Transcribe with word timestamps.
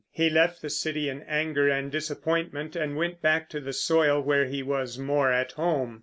He 0.09 0.31
left 0.31 0.63
the 0.63 0.69
city 0.71 1.09
in 1.09 1.21
anger 1.27 1.69
and 1.69 1.91
disappointment, 1.91 2.75
and 2.75 2.95
went 2.97 3.21
back 3.21 3.49
to 3.49 3.59
the 3.59 3.71
soil 3.71 4.19
where 4.19 4.45
he 4.45 4.63
was 4.63 4.97
more 4.97 5.31
at 5.31 5.51
home. 5.51 5.99